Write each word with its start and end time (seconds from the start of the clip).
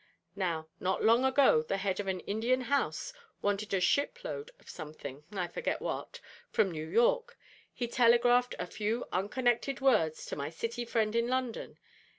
Now, 0.35 0.67
not 0.79 1.03
long 1.03 1.23
ago 1.23 1.61
the 1.61 1.77
head 1.77 1.99
of 1.99 2.07
an 2.07 2.21
Indian 2.21 2.61
house 2.61 3.13
wanted 3.43 3.71
a 3.71 3.79
ship 3.79 4.17
load 4.23 4.49
of 4.59 4.67
something 4.67 5.25
(I 5.31 5.47
forget 5.47 5.79
what) 5.79 6.19
from 6.49 6.71
New 6.71 6.87
York. 6.87 7.37
He 7.71 7.87
telegraphed 7.87 8.55
a 8.57 8.65
few 8.65 9.05
unconnected 9.11 9.79
words 9.79 10.25
to 10.25 10.35
my 10.35 10.49
City 10.49 10.85
friend 10.85 11.15
in 11.15 11.27
London. 11.27 11.77